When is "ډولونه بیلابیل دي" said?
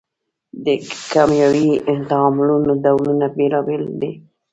2.83-4.11